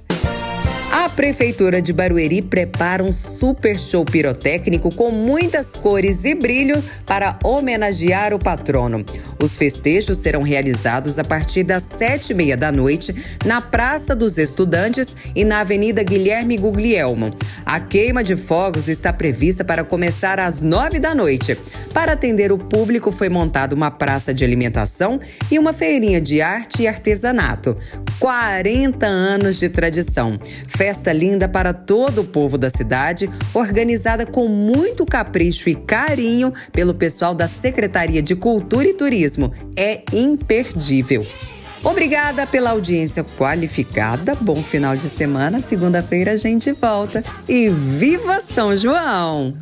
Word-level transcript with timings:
A 0.98 1.08
Prefeitura 1.08 1.80
de 1.80 1.94
Barueri 1.94 2.42
prepara 2.42 3.04
um 3.04 3.14
super 3.14 3.78
show 3.78 4.04
pirotécnico 4.04 4.94
com 4.96 5.12
muitas 5.12 5.74
cores 5.74 6.26
e 6.26 6.34
brilho 6.34 6.84
para 7.06 7.38
homenagear 7.44 8.34
o 8.34 8.40
patrono. 8.40 9.06
Os 9.40 9.56
festejos 9.56 10.18
serão 10.18 10.42
realizados 10.42 11.20
a 11.20 11.24
partir 11.24 11.62
das 11.62 11.84
sete 11.84 12.32
e 12.32 12.34
meia 12.34 12.58
da 12.58 12.72
noite 12.72 13.14
na 13.46 13.62
Praça 13.62 14.16
dos 14.16 14.40
Estudantes 14.40 15.16
e 15.36 15.46
na 15.46 15.60
Avenida 15.60 16.02
Guilherme 16.02 16.58
Guglielmo. 16.58 17.32
A 17.64 17.80
queima 17.80 18.24
de 18.24 18.36
fogos 18.36 18.88
está 18.88 19.14
prevista 19.14 19.64
para 19.64 19.84
começar 19.84 20.40
às 20.40 20.64
nove 20.64 20.98
da 20.98 21.14
noite. 21.14 21.56
Para 21.94 22.14
atender 22.14 22.52
o 22.52 22.58
público, 22.58 23.12
foi 23.12 23.30
montada 23.30 23.76
uma 23.76 23.92
praça 23.92 24.34
de 24.34 24.44
alimentação 24.44 25.20
e 25.52 25.60
uma 25.60 25.74
feirinha 25.74 26.20
de 26.20 26.42
arte 26.42 26.82
e 26.82 26.88
artesanato. 26.88 27.78
40 28.20 29.06
anos 29.06 29.60
de 29.60 29.70
tradição. 29.70 30.40
Festa 30.88 31.12
linda 31.12 31.50
para 31.50 31.74
todo 31.74 32.22
o 32.22 32.24
povo 32.24 32.58
da 32.58 32.70
cidade, 32.70 33.30
organizada 33.54 34.26
com 34.26 34.48
muito 34.48 35.06
capricho 35.06 35.68
e 35.68 35.76
carinho 35.76 36.54
pelo 36.72 36.94
pessoal 36.94 37.36
da 37.36 37.46
Secretaria 37.46 38.24
de 38.24 38.38
Cultura 38.38 38.88
e 38.88 38.94
Turismo. 38.94 39.52
É 39.76 40.04
imperdível. 40.14 41.28
Obrigada 41.84 42.48
pela 42.48 42.70
audiência 42.70 43.26
qualificada. 43.38 44.34
Bom 44.40 44.64
final 44.64 44.96
de 44.96 45.10
semana. 45.10 45.60
Segunda-feira 45.60 46.32
a 46.32 46.38
gente 46.38 46.72
volta. 46.72 47.22
E 47.50 47.68
viva 47.68 48.42
São 48.56 48.74
João! 48.74 49.58